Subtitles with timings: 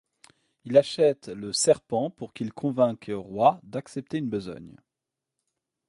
[0.65, 4.75] Il achète le Serpent pour qu'il convainque Roy d'accepter une besogne.